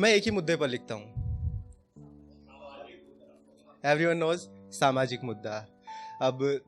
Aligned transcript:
मैं 0.00 0.10
एक 0.14 0.24
ही 0.24 0.30
मुद्दे 0.30 0.56
पर 0.56 0.68
लिखता 0.68 0.94
हूँ। 0.94 1.04
एवरी 3.84 4.04
वन 4.06 4.16
नोज़ 4.16 4.40
सामाजिक 4.70 5.24
मुद्दा। 5.24 5.66
अब 6.22 6.60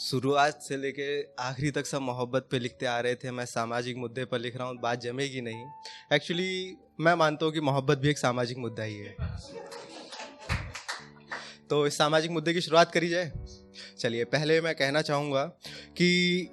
शुरुआत 0.00 0.62
से 0.62 0.76
लेके 0.76 1.22
आखिरी 1.22 1.70
तक 1.70 1.86
सब 1.86 2.00
मोहब्बत 2.00 2.48
पे 2.50 2.58
लिखते 2.58 2.86
आ 2.86 3.00
रहे 3.00 3.14
थे, 3.14 3.30
मैं 3.30 3.46
सामाजिक 3.46 3.96
मुद्दे 3.96 4.24
पर 4.24 4.38
लिख 4.38 4.56
रहा 4.56 4.68
हूँ, 4.68 4.78
बात 4.78 5.00
जमेगी 5.00 5.40
नहीं। 5.40 5.66
एक्चुअली 6.12 6.76
मैं 7.00 7.14
मानता 7.14 7.46
हूँ 7.46 7.52
कि 7.52 7.60
मोहब्बत 7.60 7.98
भी 7.98 8.08
एक 8.08 8.18
सामाजिक 8.18 8.58
मुद्दा 8.58 8.82
ही 8.82 8.96
है। 8.96 9.16
तो 11.70 11.86
इस 11.86 11.98
सामाजिक 11.98 12.30
मुद्दे 12.30 12.54
की 12.54 12.60
शुरुआत 12.60 12.92
करी 12.92 13.08
जाए। 13.08 13.32
चलिए, 13.98 14.24
पहले 14.24 14.60
मैं 14.60 14.74
कहना 14.74 15.02
चाहूँगा 15.02 15.44
कि 15.96 16.48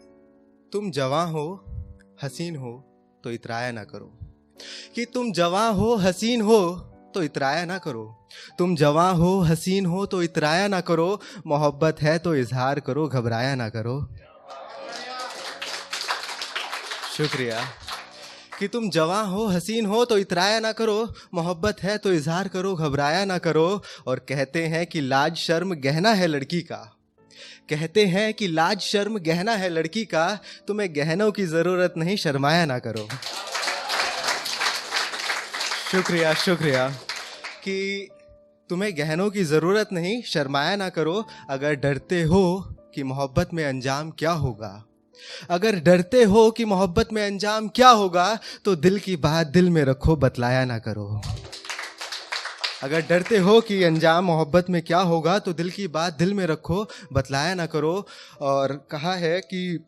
तुम 0.72 0.92
जवां 0.92 1.28
हो, 1.32 1.66
हसीन 2.24 2.56
हो 2.56 2.80
तो 3.24 3.32
इतराया 3.32 3.72
ना 3.72 3.84
करो। 3.84 4.27
कि 4.96 5.06
तुम 5.06 5.32
जवां 5.32 5.74
हो, 5.74 5.96
हसीन 5.96 6.42
हो 6.42 6.76
तो 7.14 7.24
इतराया 7.24 7.66
ना 7.66 7.78
करो। 7.78 8.28
तुम 8.58 8.76
जवां 8.76 9.16
हो, 9.16 9.40
हसीन 9.40 9.86
हो 9.86 10.06
तो 10.06 10.24
इतराया 10.24 10.68
ना 10.68 10.82
करो। 10.82 11.22
मोहब्बत 11.48 11.98
है 12.02 12.20
तो 12.20 12.36
इजहार 12.36 12.80
करो, 12.80 13.08
घबराया 13.08 13.56
ना 13.56 13.70
करो। 13.70 14.16
शुक्रिया। 17.18 17.66
कि 18.60 18.68
तुम 18.68 18.90
जवां 18.90 19.28
हो, 19.28 19.46
हसीन 19.46 19.86
हो 19.86 20.06
तो 20.06 20.18
इतराया 20.18 20.60
ना 20.60 20.72
करो। 20.72 21.14
मोहब्बत 21.34 21.78
है 21.84 21.98
तो 21.98 22.14
इजहार 22.14 22.48
करो, 22.48 22.76
घबराया 22.76 23.26
ना 23.26 23.38
करो। 23.38 23.84
और 24.08 24.20
कहते 24.20 24.66
हैं 24.68 24.86
कि 24.86 25.02
लाज, 25.02 25.36
शर्म, 25.36 25.74
गहना 25.74 26.10
है 26.10 26.28
लड़की 26.28 26.62
का। 26.62 26.98
कहते 27.70 28.06
हैं 28.06 28.34
कि 28.34 28.48
लाज, 28.48 28.80
शर्म, 28.80 29.20
गहना 29.20 29.52
है 29.52 29.70
लड़की 29.70 30.06
का। 30.06 30.40
तुम्हें 30.68 30.96
गहनों 30.96 31.32
की 31.32 31.46
ज़रूरत 31.46 31.94
नहीं, 31.98 32.18
शर्माया 32.18 32.66
ना 32.66 32.80
करो। 32.80 33.08
शुक्रिया 35.92 36.34
शुक्रिया। 36.34 36.90
कि 37.64 38.10
तुम्हें 38.70 38.98
गहनों 38.98 39.30
की 39.30 39.44
ज़रूरत 39.44 39.90
नहीं, 39.94 40.22
शर्माया 40.22 40.76
ना 40.76 40.90
करो। 40.90 41.26
अगर 41.50 41.76
डरते 41.76 42.22
हो 42.22 42.76
कि 42.96 43.04
मोहब्बत 43.04 43.54
में 43.54 43.66
अंजाम 43.66 44.12
क्या 44.12 44.32
होगा? 44.32 44.84
अगर 45.50 45.76
डरते 45.76 46.24
हो 46.24 46.52
कि 46.52 46.66
मोहब्बत 46.66 47.14
में 47.14 47.26
अंजाम 47.26 47.68
क्या 47.68 47.90
होगा 47.90 48.40
तो 48.66 48.76
दिल 48.76 49.00
की 49.00 49.16
बात 49.16 49.48
दिल 49.48 49.70
में 49.70 49.84
रखो, 49.84 50.16
बतलाया 50.16 50.66
ना 50.66 50.80
करो। 50.80 51.22
अगर 52.84 53.02
डरते 53.02 53.38
हो 53.38 53.60
कि 53.62 53.84
अंजाम 53.84 54.26
मोहब्बत 54.26 54.70
में 54.70 54.82
क्या 54.82 55.00
होगा 55.00 55.40
तो 55.40 55.54
दिल 55.54 55.70
की 55.70 55.88
बात 55.88 56.18
दिल 56.18 56.34
में 56.34 56.46
रखो, 56.46 56.86
बतलाया 57.14 57.54
ना 57.56 57.66
करो। 57.66 58.08
और 58.42 58.88
कहा 58.92 59.14
है 59.16 59.40
कि 59.42 59.84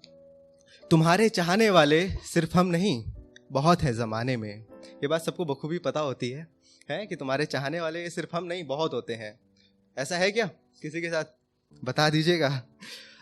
तुम्हारे 0.92 1.30
चाहने 1.30 1.70
वाले 1.70 2.08
सिर्फ़ 2.33 2.58
हम 2.58 2.67
नहीं 2.67 3.03
बहुत 3.50 3.81
है 3.81 3.94
ज़माने 3.94 4.36
में। 4.38 4.50
ये 4.50 5.08
बात 5.08 5.22
सबको 5.22 5.45
बखूबी 5.45 5.78
पता 5.80 6.00
होती 6.00 6.30
है 6.30 6.47
है 6.89 7.05
कि 7.05 7.16
तुम्हारे 7.16 7.45
चाहने 7.45 7.80
वाले 7.81 8.09
सिर्फ़ 8.09 8.36
हम 8.36 8.44
नहीं, 8.44 8.66
बहुत 8.67 8.94
होते 8.94 9.14
हैं। 9.14 9.39
ऐसा 9.97 10.17
है 10.17 10.31
क्या? 10.31 10.45
किसी 10.81 11.02
के 11.02 11.09
साथ? 11.09 11.23
बता 11.83 12.09
दीजिएगा। 12.09 12.50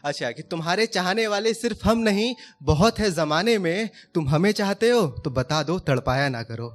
अच्छा 0.04 0.32
कि 0.32 0.42
तुम्हारे 0.42 0.86
चाहने 0.88 1.28
वाले 1.28 1.54
सिर्फ़ 1.54 1.88
हम 1.88 1.98
नहीं, 2.00 2.34
बहुत 2.64 3.00
है 3.00 3.10
ज़माने 3.12 3.58
में। 3.58 3.90
तुम 4.14 4.30
हमें 4.30 4.52
चाहते 4.52 4.90
हो 4.90 5.06
तो 5.18 5.30
बता 5.30 5.62
दो, 5.64 5.78
तड़पाया 5.80 6.30
ना 6.30 6.44
करो। 6.44 6.70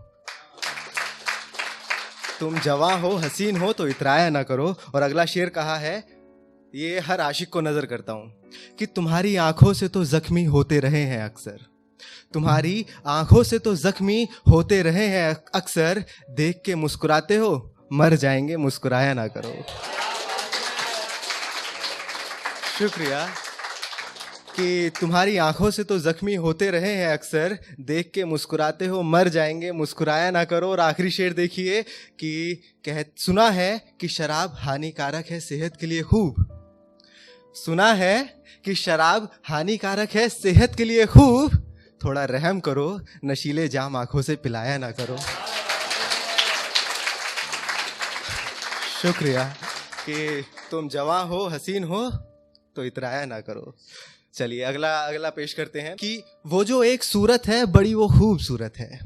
तुम 2.40 2.58
जवा 2.58 2.92
हो, 2.94 3.14
हसीन 3.16 3.56
हो 3.56 3.72
तो 3.72 3.88
इतराया 3.88 4.30
ना 4.30 4.42
करो। 4.42 4.74
और 4.94 5.02
अगला 5.02 5.24
शेर 5.24 5.48
कहा 5.48 5.76
है, 5.76 5.96
ये 6.74 7.00
हर 7.00 7.20
आशिक 7.20 7.48
को 7.48 7.60
नज़र 7.60 7.86
करता 7.86 8.12
हूँ, 8.12 8.32
कि 8.78 8.86
तुम्हारी 8.86 9.36
आँखों 9.38 9.72
से 9.72 9.88
तो 9.88 10.04
जख्मी 10.04 10.44
होते 10.44 10.80
रहे 10.80 11.02
हैं 11.02 11.22
अक्सर। 11.24 11.71
तुम्हारी 12.34 12.86
आँखों 13.06 13.42
से 13.42 13.58
तो 13.58 13.74
जख्मी 13.76 14.28
होते 14.50 14.82
रहे 14.82 15.06
हैं 15.06 15.36
अक्सर। 15.54 16.04
देख 16.30 16.62
के 16.64 16.74
मुस्कुराते 16.74 17.36
हो, 17.36 17.74
मर 17.92 18.14
जाएँगे, 18.14 18.56
मुस्कुराया 18.56 19.14
ना 19.14 19.26
करो। 19.28 19.54
शुक्रिया 22.78 23.26
कि 24.56 24.90
तुम्हारी 25.00 25.36
आँखों 25.36 25.70
से 25.70 25.84
तो 25.84 25.98
जख्मी 25.98 26.34
होते 26.34 26.70
रहे 26.70 26.92
हैं 26.94 27.12
अक्सर। 27.12 27.58
देख 27.80 28.10
के 28.14 28.24
मुस्कुराते 28.24 28.86
हो, 28.86 29.02
मर 29.02 29.28
जाएँगे, 29.28 29.72
मुस्कुराया 29.72 30.30
ना 30.30 30.44
करो। 30.44 30.70
और 30.70 30.80
आखिरी 30.80 31.10
शेर 31.10 31.32
देखिए 31.32 31.82
कि 32.20 32.62
कह, 32.84 33.04
सुना 33.16 33.48
है 33.50 33.94
कि 34.00 34.08
शराब 34.08 34.56
हानिकारक 34.58 35.26
है 35.26 35.40
सेहत 35.40 35.76
के 35.80 35.86
लिए 35.86 36.02
खूब। 36.02 36.48
सुना 37.54 37.92
है 37.92 38.42
कि 38.64 38.74
शराब 38.74 39.30
हानिकारक 39.48 40.10
है 40.10 40.28
सेहत 40.28 40.74
के 40.74 40.84
लिए 40.84 41.06
खूब। 41.06 41.61
थोड़ा 42.04 42.24
रहम 42.24 42.60
करो, 42.60 43.00
नशीले 43.24 43.68
जाम 43.68 43.96
आँखों 43.96 44.22
से 44.22 44.36
पिलाया 44.36 44.78
ना 44.78 44.90
करो। 44.90 45.16
शुक्रिया 49.02 49.44
कि 50.06 50.44
तुम 50.70 50.88
जवां 50.88 51.26
हो, 51.26 51.46
हसीन 51.46 51.84
हो 51.84 52.10
तो 52.76 52.84
इतराया 52.84 53.24
ना 53.26 53.40
करो। 53.40 53.76
चलिए, 54.34 54.62
अगला 54.62 54.98
अगला 55.00 55.30
पेश 55.30 55.52
करते 55.52 55.80
हैं 55.80 55.96
कि 55.96 56.22
वो 56.46 56.64
जो 56.64 56.82
एक 56.82 57.02
सूरत 57.02 57.42
है, 57.46 57.66
बड़ी 57.66 57.94
वो 57.94 58.08
खूबसूरत 58.08 58.76
है। 58.76 59.00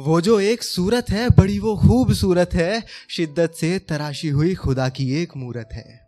वो 0.00 0.20
जो 0.20 0.40
एक 0.40 0.62
सूरत 0.62 1.10
है, 1.10 1.28
बड़ी 1.30 1.58
वो 1.58 1.76
खूबसूरत 1.76 2.54
है, 2.54 2.82
शिद्दत 3.10 3.52
से 3.52 3.78
तराशी 3.78 4.28
हुई 4.28 4.54
खुदा 4.54 4.88
की 4.88 5.22
एक 5.22 5.36
मूरत 5.36 5.68
है। 5.72 6.01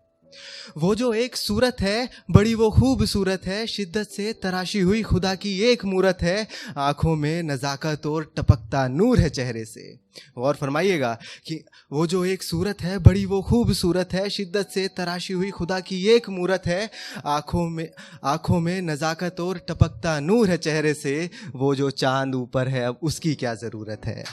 वो 0.78 0.94
जो 0.94 1.14
एक 1.14 1.36
सूरत 1.36 1.76
है, 1.80 2.10
बड़ी 2.30 2.54
वो 2.54 2.70
खूबसूरत 2.70 3.46
है, 3.46 3.66
शिद्दत 3.66 4.08
से 4.08 4.32
तराशी 4.32 4.80
हुई 4.80 5.02
खुदा 5.02 5.34
की 5.34 5.60
एक 5.60 5.84
मूरत 5.84 6.18
है, 6.22 6.48
आँखों 6.78 7.16
में 7.16 7.42
नज़ाकत 7.42 8.06
और 8.06 8.32
टपकता 8.36 8.88
नूर 8.88 9.18
है 9.18 9.30
चेहरे 9.30 9.64
से। 9.64 10.04
और 10.36 10.54
फरमाइएगा 10.54 11.18
कि 11.46 11.64
वो 11.92 12.06
जो 12.06 12.24
एक 12.24 12.42
सूरत 12.42 12.82
है, 12.82 12.98
बड़ी 12.98 13.24
वो 13.24 13.42
खूबसूरत 13.42 14.08
है, 14.12 14.30
शिद्दत 14.30 14.68
से 14.74 14.88
तराशी 14.88 15.32
हुई 15.32 15.50
खुदा 15.50 15.80
की 15.80 16.08
एक 16.08 16.28
मूरत 16.28 16.62
है, 16.66 16.90
आँखों 17.26 17.68
में 17.68 17.90
आँखों 18.24 18.60
में 18.60 18.82
नज़ाकत 18.82 19.40
और 19.40 19.58
टपकता 19.58 20.20
नूर 20.20 20.50
है 20.50 20.56
चेहरे 20.56 20.94
से, 20.94 21.30
वो 21.56 21.74
जो 21.74 21.90
चाँद 21.90 22.34
ऊपर 22.34 22.68
है, 22.68 22.86
अब 22.86 22.98
उसकी 23.02 23.34
क्या 23.34 23.54
ज़रूरत 23.54 24.00
है? 24.04 24.24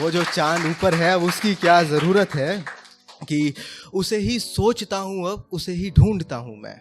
वो 0.00 0.10
जो 0.10 0.24
चाँद 0.24 0.66
ऊपर 0.66 0.94
है, 0.94 1.14
अब 1.14 1.22
उसकी 1.22 1.54
क्या 1.54 1.82
ज़रूरत 1.82 2.34
है? 2.34 2.64
कि 3.28 3.54
उसे 3.94 4.18
ही 4.18 4.38
सोचता 4.38 4.96
हूँ 4.96 5.28
अब, 5.28 5.48
उसे 5.52 5.72
ही 5.72 5.90
ढूंढता 5.90 6.36
हूँ 6.36 6.56
मैं। 6.56 6.80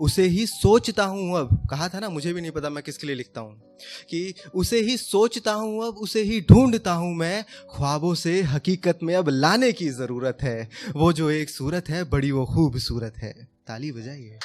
उसे 0.00 0.22
ही 0.22 0.46
सोचता 0.46 1.04
हूँ 1.04 1.38
अब, 1.38 1.66
कहा 1.70 1.88
था 1.88 2.00
ना, 2.00 2.08
मुझे 2.08 2.32
भी 2.32 2.40
नहीं 2.40 2.50
पता 2.50 2.70
मैं 2.70 2.84
किसके 2.84 3.06
लिए 3.06 3.16
लिखता 3.16 3.40
हूँ, 3.40 3.76
कि 4.10 4.34
उसे 4.54 4.80
ही 4.80 4.96
सोचता 4.96 5.52
हूँ 5.52 5.86
अब, 5.86 5.94
उसे 5.94 6.22
ही 6.22 6.40
ढूंढता 6.40 6.92
हूँ 6.92 7.14
मैं, 7.14 7.44
ख्वाबों 7.76 8.14
से 8.14 8.42
हकीकत 8.42 8.98
में 9.02 9.14
अब 9.14 9.28
लाने 9.28 9.72
की 9.72 9.88
ज़रूरत 9.88 10.38
है। 10.42 10.68
वो 10.96 11.12
जो 11.12 11.30
एक 11.30 11.50
सूरत 11.50 11.88
है, 11.88 12.04
बड़ी 12.04 12.30
वो 12.30 12.46
खूबसूरत 12.46 13.14
है। 13.16 13.48
ताली 13.68 13.92
बजाइए। 13.92 14.38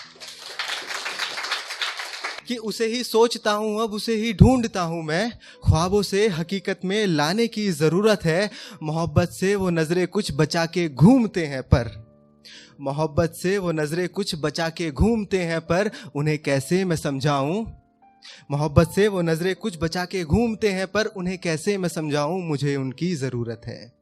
कि 2.47 2.55
उसे 2.55 2.87
ही 2.87 3.03
सोचता 3.03 3.51
हूँ, 3.51 3.83
अब 3.83 3.93
उसे 3.93 4.15
ही 4.15 4.33
ढूंढता 4.33 4.81
हूँ 4.81 5.03
मैं। 5.03 5.31
ख्वाबों 5.65 6.01
से 6.01 6.27
हकीकत 6.27 6.79
में 6.85 7.07
लाने 7.07 7.47
की 7.47 7.71
ज़रूरत 7.71 8.25
है। 8.25 8.49
मोहब्बत 8.83 9.29
से 9.29 9.55
वो 9.55 9.69
नज़रें 9.69 10.07
कुछ 10.07 10.31
बचा 10.35 10.65
के 10.65 10.89
घूमते 10.89 11.45
हैं 11.45 11.63
पर। 11.63 12.05
मोहब्बत 12.81 13.33
से 13.33 13.57
वो 13.57 13.71
नज़रें 13.71 14.09
कुछ 14.09 14.35
बचा 14.35 14.69
के 14.69 14.91
घूमते 14.91 15.39
हैं 15.43 15.61
पर। 15.61 15.91
उन्हें 16.15 16.37
कैसे 16.39 16.85
मैं 16.85 16.95
समझाऊँ? 16.95 17.81
मोहब्बत 18.51 18.91
से 18.95 19.07
वो 19.07 19.21
नज़रें 19.21 19.55
कुछ 19.55 19.77
बचा 19.81 20.05
के 20.05 20.23
घूमते 20.23 20.69
हैं 20.69 20.87
पर। 20.87 21.05
उन्हें 21.05 21.37
कैसे 21.37 21.77
मैं 21.77 21.89
समझाऊँ? 21.89 22.43
मुझे 22.43 22.75
उनकी 22.75 23.15
ज़रूरत 23.15 23.61
है। 23.65 23.93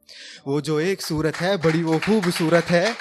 वो 0.48 0.62
जो 0.62 0.80
एक 0.80 1.02
सूरत 1.02 1.36
है, 1.36 1.58
बड़ी 1.58 1.84
वो 1.84 2.00
खूबसूरत 2.00 2.64
है। 2.64 2.96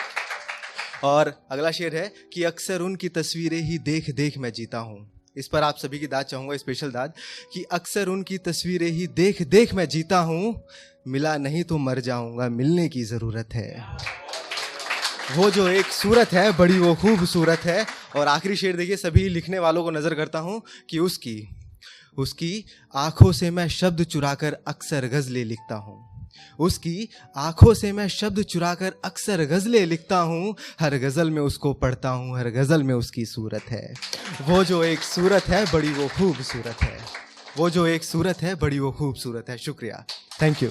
और 1.05 1.47
अगला 1.51 1.71
शेर 1.71 1.97
है 1.97 2.13
कि 2.33 2.43
अक्सर 2.43 2.81
उनकी 2.81 3.09
तस्वीरें 3.09 3.61
ही 3.61 3.79
देख 3.79 4.11
देख 4.11 4.39
मैं 4.39 4.53
जीता 4.53 4.79
हूँ। 4.79 5.22
इस 5.37 5.49
पर 5.49 5.63
आप 5.63 5.77
सभी 5.79 5.99
की 5.99 6.07
दाद 6.07 6.27
चाहूँगा 6.27 6.57
स्पेशल 6.57 6.91
दाद, 6.91 7.13
कि 7.55 7.63
अक्सर 7.73 8.09
उनकी 8.09 8.39
तस्वीरें 8.39 8.91
ही 8.91 9.07
देख 9.07 9.43
देख 9.43 9.75
मैं 9.75 9.89
जीता 9.89 10.19
हूँ, 10.21 10.63
मिला 11.09 11.37
नहीं 11.37 11.63
तो 11.65 11.79
मर 11.79 12.01
जाऊँगा, 12.01 12.49
मिलने 12.49 12.89
की 12.89 13.03
ज़रूरत 13.05 13.55
है। 13.55 13.97
वो 15.37 15.51
जो 15.51 15.67
एक 15.69 15.87
सूरत 15.87 16.33
है, 16.33 16.51
बड़ी 16.59 16.79
वो 16.79 16.95
खूबसूरत 16.95 17.61
है, 17.61 17.85
और 18.17 18.29
आखिरी 18.29 18.57
शेर 18.57 18.77
देखिए, 18.77 18.97
सभी 18.97 19.29
लिखने 19.29 19.59
वालों 19.59 19.85
को 19.85 19.91
नज़र 19.91 20.15
करता 20.15 20.39
हूँ 20.39 20.63
कि 20.91 20.99
उसकी 20.99 21.49
उसकी 22.19 22.65
आँखों 22.95 23.33
से 23.33 23.51
मैं 23.51 23.69
शब्द 23.69 24.03
चुराकर 24.05 24.57
अक्सर 24.69 25.07
गज़लें 25.09 25.45
लिखता 25.45 25.75
हूँ। 25.75 26.12
उसकी 26.59 27.09
आँखों 27.37 27.75
से 27.75 27.93
मैं 27.93 28.09
शब्द 28.09 28.43
चुराकर 28.43 28.95
अक्सर 29.05 29.45
गज़लें 29.45 29.87
लिखता 29.87 30.19
हूँ। 30.19 30.55
हर 30.81 30.97
गज़ल 30.99 31.31
में 31.31 31.43
उसको 31.43 31.73
पढ़ता 31.73 32.09
हूँ, 32.09 32.39
हर 32.39 32.51
गज़ल 32.51 32.83
में 32.83 32.95
उसकी 32.95 33.25
सूरत 33.25 33.71
है। 33.71 33.95
वो 34.49 34.65
जो 34.65 34.83
एक 34.85 35.01
सूरत 35.01 35.49
है, 35.49 35.65
बड़ी 35.73 35.93
वो 35.93 36.09
खूबसूरत 36.09 36.83
है। 36.83 36.99
वो 37.59 37.71
जो 37.71 37.87
एक 37.87 38.05
सूरत 38.05 38.43
है, 38.43 38.55
बड़ी 38.55 38.79
वो 38.79 38.93
खूबसूरत 38.93 39.49
है। 39.49 39.59
शुक्रिया। 39.59 40.05
Thank 40.43 40.63
you 40.63 40.69